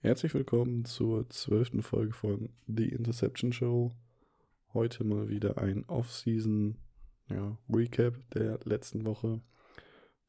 [0.00, 3.96] Herzlich willkommen zur zwölften Folge von The Interception Show.
[4.72, 6.76] Heute mal wieder ein Off-Season
[7.28, 9.40] ja, Recap der letzten Woche.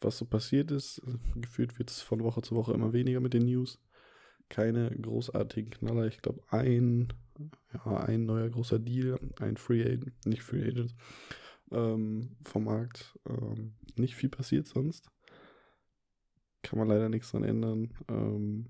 [0.01, 1.03] Was so passiert ist,
[1.35, 3.79] gefühlt wird es von Woche zu Woche immer weniger mit den News.
[4.49, 6.07] Keine großartigen Knaller.
[6.07, 7.13] Ich glaube, ein,
[7.71, 10.95] ja, ein neuer großer Deal, ein Free Agent, nicht Free Agent,
[11.71, 13.19] ähm, vom Markt.
[13.29, 15.11] Ähm, nicht viel passiert sonst.
[16.63, 17.93] Kann man leider nichts dran ändern.
[18.07, 18.65] Ähm,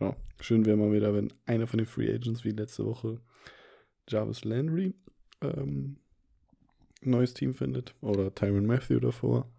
[0.00, 3.20] ja, schön wäre mal wieder, wenn einer von den Free Agents wie letzte Woche
[4.08, 4.94] Jarvis Landry
[5.40, 5.98] ähm,
[7.02, 9.50] ein neues Team findet oder Tyron Matthew davor.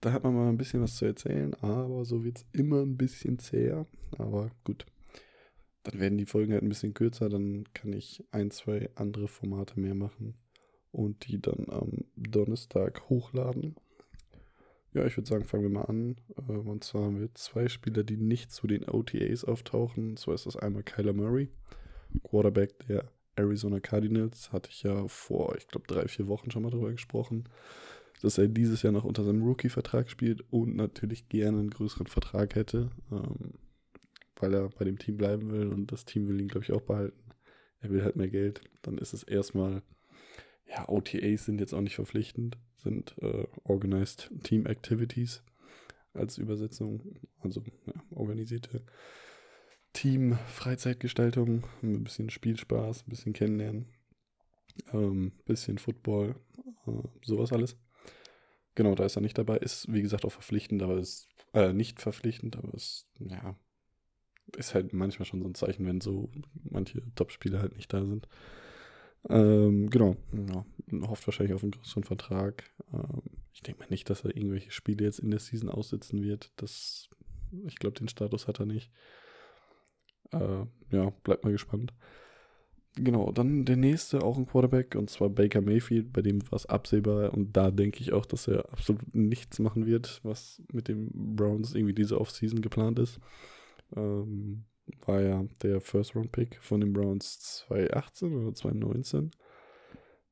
[0.00, 2.96] Da hat man mal ein bisschen was zu erzählen, aber so wird es immer ein
[2.96, 3.86] bisschen zäher.
[4.16, 4.86] Aber gut,
[5.82, 9.78] dann werden die Folgen halt ein bisschen kürzer, dann kann ich ein, zwei andere Formate
[9.78, 10.34] mehr machen
[10.90, 13.76] und die dann am Donnerstag hochladen.
[14.92, 16.16] Ja, ich würde sagen, fangen wir mal an.
[16.48, 20.16] Ähm, und zwar haben wir zwei Spieler, die nicht zu den OTAs auftauchen.
[20.16, 21.48] Zwar ist das einmal Kyler Murray,
[22.24, 24.52] Quarterback der Arizona Cardinals.
[24.52, 27.44] Hatte ich ja vor, ich glaube, drei, vier Wochen schon mal drüber gesprochen,
[28.22, 32.54] dass er dieses Jahr noch unter seinem Rookie-Vertrag spielt und natürlich gerne einen größeren Vertrag
[32.56, 33.54] hätte, ähm,
[34.36, 36.82] weil er bei dem Team bleiben will und das Team will ihn, glaube ich, auch
[36.82, 37.18] behalten.
[37.80, 38.60] Er will halt mehr Geld.
[38.82, 39.82] Dann ist es erstmal
[40.70, 45.42] ja, OTAs sind jetzt auch nicht verpflichtend, sind äh, Organized Team Activities
[46.12, 48.84] als Übersetzung, also ja, organisierte
[49.92, 53.86] Team-Freizeitgestaltung, ein bisschen Spielspaß, ein bisschen Kennenlernen,
[54.92, 56.36] ein ähm, bisschen Football,
[56.86, 57.76] äh, sowas alles.
[58.74, 62.00] Genau, da ist er nicht dabei, ist wie gesagt auch verpflichtend, aber ist äh, nicht
[62.00, 63.56] verpflichtend, aber ist, ja,
[64.56, 66.30] ist halt manchmal schon so ein Zeichen, wenn so
[66.62, 68.28] manche Top-Spieler halt nicht da sind.
[69.28, 70.64] Ähm, genau, ja,
[71.08, 72.64] hofft wahrscheinlich auf einen größeren Vertrag.
[72.92, 76.52] Ähm, ich denke mal nicht, dass er irgendwelche Spiele jetzt in der Season aussitzen wird.
[76.56, 77.08] Das,
[77.66, 78.90] ich glaube, den Status hat er nicht.
[80.32, 81.92] Äh, ja, bleibt mal gespannt.
[82.96, 86.66] Genau, dann der nächste, auch ein Quarterback, und zwar Baker Mayfield, bei dem war es
[86.66, 91.36] absehbar und da denke ich auch, dass er absolut nichts machen wird, was mit den
[91.36, 93.20] Browns irgendwie diese Offseason geplant ist.
[93.94, 94.64] Ähm,
[95.06, 99.30] war ja der First-Round-Pick von den Browns 2018 oder 2019.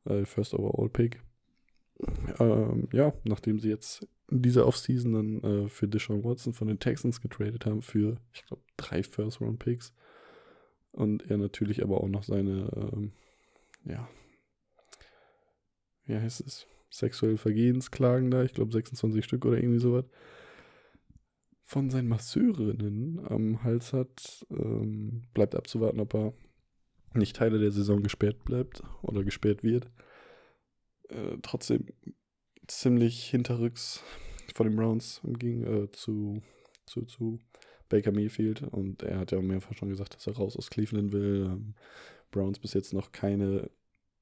[0.05, 1.23] Äh, First Overall-Pick.
[2.39, 6.79] Ähm, ja, nachdem sie jetzt in dieser Offseason dann äh, für Deshaun Watson von den
[6.79, 9.93] Texans getradet haben für, ich glaube, drei First-Round-Picks.
[10.93, 13.13] Und er natürlich aber auch noch seine, ähm,
[13.85, 14.09] ja,
[16.07, 20.07] wie heißt es, sexuelle Vergehensklagen da, ich glaube 26 Stück oder irgendwie sowas,
[21.69, 24.47] von seinen Masseurinnen am Hals hat.
[24.51, 26.33] Ähm, bleibt abzuwarten, ob er
[27.13, 29.91] nicht Teile der Saison gesperrt bleibt oder gesperrt wird.
[31.11, 31.85] Äh, trotzdem
[32.67, 34.03] ziemlich hinterrücks
[34.55, 36.41] von den Browns ging äh, zu,
[36.87, 37.39] zu, zu
[37.91, 41.51] Baker Mayfield und er hat ja mehrfach schon gesagt, dass er raus aus Cleveland will.
[41.51, 41.75] Ähm,
[42.31, 43.71] Browns bis jetzt noch keine,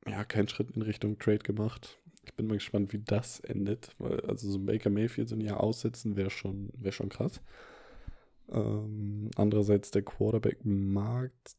[0.05, 2.01] ja, keinen Schritt in Richtung Trade gemacht.
[2.27, 3.91] Ich bin mal gespannt, wie das endet.
[4.27, 7.41] Also so ein Baker Mayfield so ein Jahr aussetzen wäre schon, wär schon krass.
[8.49, 11.57] Ähm, andererseits der Quarterback-Markt,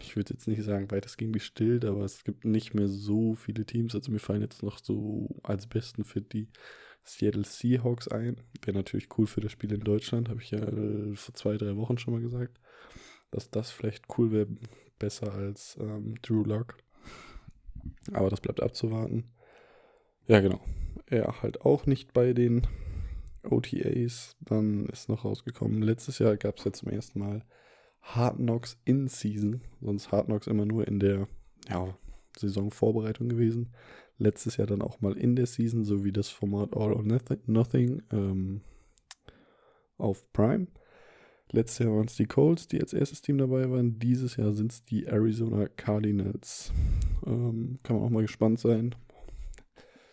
[0.00, 3.94] ich würde jetzt nicht sagen weitestgehend gestillt, aber es gibt nicht mehr so viele Teams.
[3.94, 6.48] Also mir fallen jetzt noch so als besten Fit die
[7.04, 8.36] Seattle Seahawks ein.
[8.62, 10.60] Wäre natürlich cool für das Spiel in Deutschland, habe ich ja
[11.14, 12.60] vor zwei, drei Wochen schon mal gesagt.
[13.30, 14.48] Dass das vielleicht cool wäre,
[14.98, 16.76] besser als ähm, Drew Lock.
[18.12, 19.24] Aber das bleibt abzuwarten.
[20.28, 20.60] Ja, genau.
[21.06, 22.66] Er halt auch nicht bei den
[23.42, 24.36] OTAs.
[24.40, 25.82] Dann ist noch rausgekommen.
[25.82, 27.44] Letztes Jahr gab es ja zum ersten Mal
[28.02, 29.62] Hard Knocks in Season.
[29.80, 31.28] Sonst Hard Knocks immer nur in der
[31.68, 31.96] ja,
[32.36, 33.72] Saisonvorbereitung gewesen.
[34.18, 37.04] Letztes Jahr dann auch mal in der Season, so wie das Format All or
[37.46, 38.60] Nothing ähm,
[39.96, 40.66] auf Prime.
[41.50, 43.98] Letztes Jahr waren es die Colts, die als erstes Team dabei waren.
[43.98, 46.72] Dieses Jahr sind es die Arizona Cardinals.
[47.26, 48.94] Ähm, kann man auch mal gespannt sein,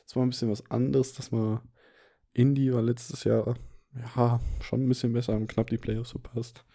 [0.06, 1.62] es war ein bisschen was anderes, dass man
[2.34, 3.56] Indy war letztes Jahr
[3.94, 6.66] ja schon ein bisschen besser, haben knapp die Playoffs verpasst.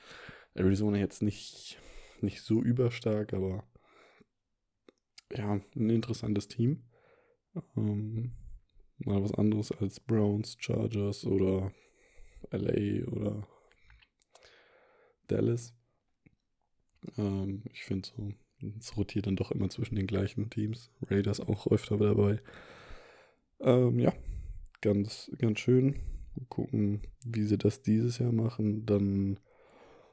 [0.55, 1.79] Arizona jetzt nicht,
[2.21, 3.65] nicht so überstark, aber
[5.33, 6.85] ja, ein interessantes Team.
[7.77, 8.33] Ähm,
[8.99, 11.73] mal was anderes als Browns, Chargers oder
[12.51, 13.47] LA oder
[15.29, 15.75] Dallas.
[17.17, 18.33] Ähm, ich finde so,
[18.79, 20.91] es rotiert dann doch immer zwischen den gleichen Teams.
[21.03, 22.41] Raiders auch öfter dabei.
[23.61, 24.13] Ähm, ja,
[24.81, 25.97] ganz, ganz schön.
[26.37, 28.87] Mal gucken, wie sie das dieses Jahr machen.
[28.87, 29.39] Dann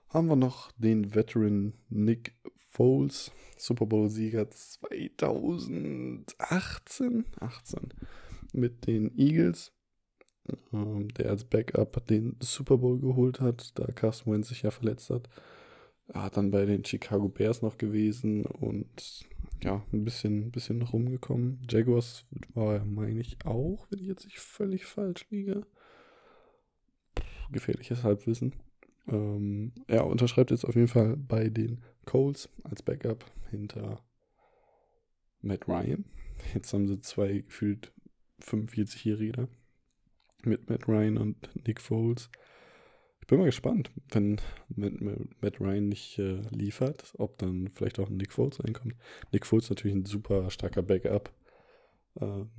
[0.09, 7.79] haben wir noch den Veteran Nick Foles, Super Bowl-Sieger 2018 18,
[8.53, 9.73] mit den Eagles.
[10.71, 15.09] ähm, der als Backup den Super Bowl geholt hat, da Carson Wentz sich ja verletzt
[15.09, 15.29] hat.
[16.07, 19.25] Er hat dann bei den Chicago Bears noch gewesen und
[19.63, 21.61] ja, ein bisschen, bisschen rumgekommen.
[21.69, 25.65] Jaguars war er, meine ich, auch, wenn ich jetzt nicht völlig falsch liege.
[27.51, 28.53] gefährliches Halbwissen.
[29.07, 34.03] Ähm, er unterschreibt jetzt auf jeden Fall bei den Coles als Backup hinter
[35.41, 36.05] Matt Ryan.
[36.53, 37.91] Jetzt haben sie zwei gefühlt
[38.41, 39.47] 45-Jährige
[40.43, 42.29] mit Matt Ryan und Nick Foles.
[43.27, 44.39] Ich bin mal gespannt, wenn
[45.41, 48.95] Matt Ryan nicht äh, liefert, ob dann vielleicht auch Nick Foles reinkommt.
[49.33, 51.33] Nick Foles natürlich ein super starker Backup.
[52.21, 52.49] Ähm,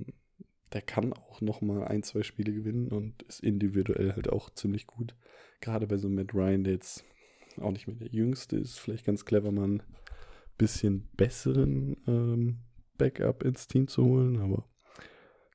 [0.71, 4.85] der kann auch noch mal ein, zwei Spiele gewinnen und ist individuell halt auch ziemlich
[4.85, 5.15] gut.
[5.59, 7.03] Gerade bei so einem Matt Ryan, der jetzt
[7.59, 9.83] auch nicht mehr der Jüngste ist, vielleicht ganz clever, mal ein
[10.59, 12.59] bisschen besseren ähm,
[12.99, 14.65] Backup ins Team zu holen, aber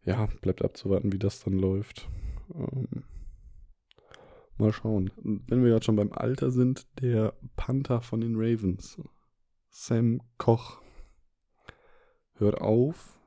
[0.05, 2.09] ja, bleibt abzuwarten, wie das dann läuft.
[2.53, 3.05] Ähm,
[4.59, 5.11] mal schauen.
[5.17, 9.01] Wenn wir gerade schon beim Alter sind, der Panther von den Ravens,
[9.71, 10.81] Sam Koch,
[12.35, 13.19] hört auf,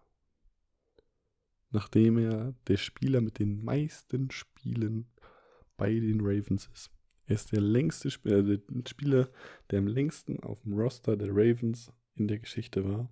[1.71, 5.07] nachdem er der Spieler mit den meisten Spielen
[5.75, 6.91] bei den Ravens ist.
[7.25, 9.29] Er ist der längste Spieler, äh, der Spieler,
[9.69, 13.11] der am längsten auf dem Roster der Ravens in der Geschichte war.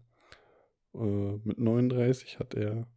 [0.93, 2.87] Äh, mit 39 hat er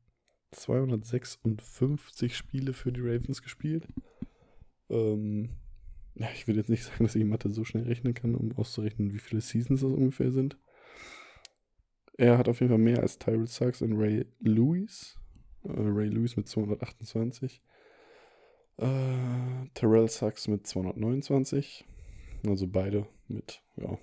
[0.53, 3.87] 256 Spiele für die Ravens gespielt.
[4.90, 5.50] Ähm,
[6.35, 9.19] ich würde jetzt nicht sagen, dass ich Mathe so schnell rechnen kann, um auszurechnen, wie
[9.19, 10.58] viele Seasons das ungefähr sind.
[12.17, 15.17] Er hat auf jeden Fall mehr als Tyrell Suggs und Ray Lewis.
[15.64, 17.62] Äh, Ray Lewis mit 228.
[18.79, 21.85] Äh, Terrell Suggs mit 229.
[22.46, 23.99] Also beide mit ja,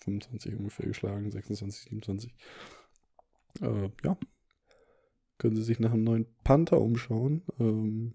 [0.00, 2.34] 25 ungefähr geschlagen, 26, 27.
[3.60, 4.18] Äh, ja,
[5.38, 7.42] können Sie sich nach einem neuen Panther umschauen.
[7.58, 8.14] Ähm,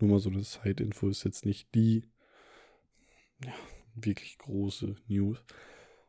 [0.00, 2.04] nur mal so eine Side-Info ist jetzt nicht die
[3.44, 3.52] ja,
[3.94, 5.42] wirklich große News.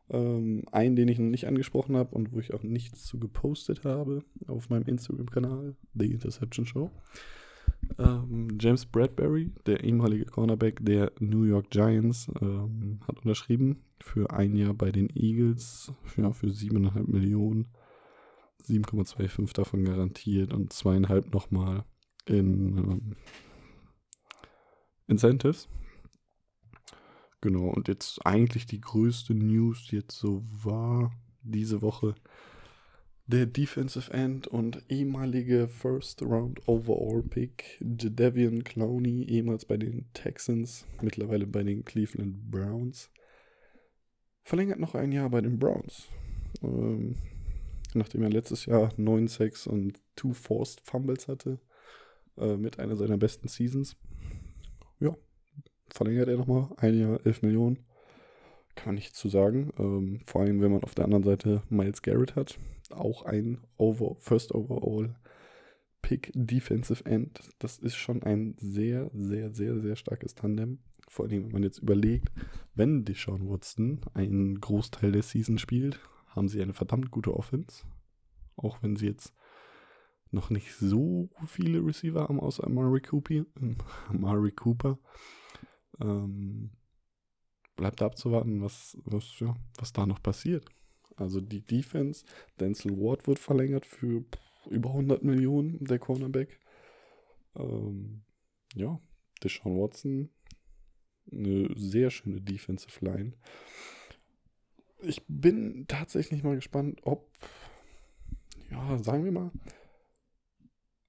[0.10, 3.84] Ähm, einen, den ich noch nicht angesprochen habe und wo ich auch nichts zu gepostet
[3.84, 6.92] habe auf meinem Instagram-Kanal, The Interception Show.
[7.98, 14.56] Ähm, James Bradbury, der ehemalige Cornerback der New York Giants, ähm, hat unterschrieben für ein
[14.56, 17.68] Jahr bei den Eagles ja, für 7,5 Millionen.
[18.68, 21.84] 7,25 davon garantiert und zweieinhalb nochmal
[22.26, 23.16] in ähm,
[25.08, 25.68] Incentives.
[27.42, 31.12] Genau, und jetzt eigentlich die größte News jetzt so war
[31.44, 32.16] diese Woche.
[33.28, 40.86] Der Defensive End und ehemalige First Round Overall Pick Jadavian Clowney, ehemals bei den Texans,
[41.02, 43.10] mittlerweile bei den Cleveland Browns,
[44.44, 46.08] verlängert noch ein Jahr bei den Browns.
[46.62, 47.18] Ähm,
[47.96, 51.60] nachdem er letztes Jahr 9 Sacks und 2 Forced Fumbles hatte,
[52.38, 53.98] äh, mit einer seiner besten Seasons.
[55.06, 55.16] Ja,
[55.90, 57.86] verlängert er nochmal ein Jahr 11 Millionen.
[58.74, 59.72] Kann man nichts zu sagen.
[59.78, 62.58] Ähm, vor allem, wenn man auf der anderen Seite Miles Garrett hat.
[62.90, 65.16] Auch ein Over, First Overall
[66.02, 67.40] Pick Defensive End.
[67.60, 70.80] Das ist schon ein sehr, sehr, sehr, sehr starkes Tandem.
[71.08, 72.32] Vor allem, wenn man jetzt überlegt,
[72.74, 77.86] wenn Deshaun Watson einen Großteil der Season spielt, haben sie eine verdammt gute Offense.
[78.56, 79.34] Auch wenn sie jetzt
[80.36, 83.46] noch nicht so viele Receiver haben, außer Amari Cooper.
[84.10, 85.00] Amari Cooper.
[86.00, 86.72] Ähm,
[87.76, 90.66] bleibt abzuwarten, was, was, ja, was da noch passiert.
[91.16, 92.26] Also die Defense,
[92.60, 94.26] Denzel Ward wird verlängert für
[94.70, 96.60] über 100 Millionen, der Cornerback.
[97.56, 98.24] Ähm,
[98.76, 99.00] ja,
[99.44, 100.30] Deshaun Watson,
[101.32, 103.34] eine sehr schöne Defensive Line
[105.06, 107.30] ich bin tatsächlich mal gespannt, ob,
[108.72, 109.52] ja, sagen wir mal,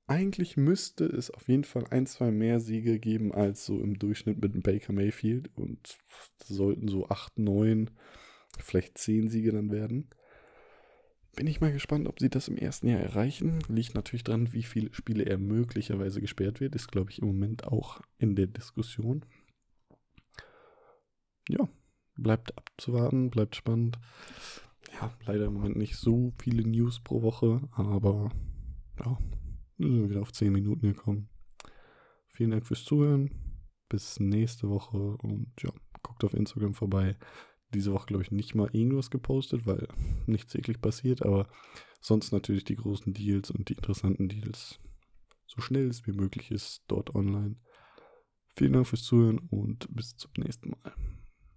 [0.07, 4.41] eigentlich müsste es auf jeden Fall ein, zwei mehr Siege geben als so im Durchschnitt
[4.41, 5.51] mit Baker Mayfield.
[5.57, 5.99] Und
[6.45, 7.91] sollten so acht, neun,
[8.59, 10.09] vielleicht zehn Siege dann werden.
[11.35, 13.59] Bin ich mal gespannt, ob sie das im ersten Jahr erreichen.
[13.69, 16.75] Liegt natürlich dran, wie viele Spiele er möglicherweise gesperrt wird.
[16.75, 19.25] Ist, glaube ich, im Moment auch in der Diskussion.
[21.49, 21.69] Ja,
[22.17, 23.99] bleibt abzuwarten, bleibt spannend.
[24.95, 28.31] Ja, leider im Moment nicht so viele News pro Woche, aber
[29.05, 29.19] ja,
[29.79, 31.29] wir sind wieder auf 10 Minuten gekommen.
[32.29, 33.31] Vielen Dank fürs Zuhören.
[33.89, 35.71] Bis nächste Woche und ja,
[36.03, 37.17] guckt auf Instagram vorbei.
[37.73, 39.87] Diese Woche, glaube ich, nicht mal irgendwas gepostet, weil
[40.27, 41.49] nichts wirklich passiert, aber
[42.01, 44.81] sonst natürlich die großen Deals und die interessanten Deals
[45.47, 47.57] so schnell es wie möglich ist dort online.
[48.57, 51.16] Vielen Dank fürs Zuhören und bis zum nächsten Mal.